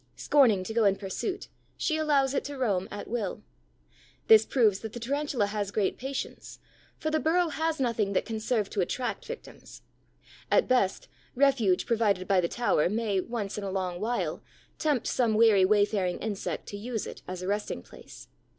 [0.15, 1.47] Scorning to go in pursuit,
[1.77, 3.43] she allows it to roam at will.
[4.29, 6.57] This proves that the Tarantula has great patience,
[6.97, 9.83] for the burrow has nothing that can serve to attract victims.
[10.49, 14.41] At best, refuge provided by the tower may, once in a long while,
[14.79, 18.27] tempt some weary wayfaring insect to use it as a resting place.